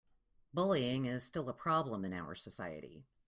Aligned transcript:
Bullying 0.51 1.05
is 1.05 1.23
still 1.23 1.47
a 1.47 1.53
problem 1.53 2.03
in 2.05 2.11
our 2.11 2.33
society. 2.33 3.05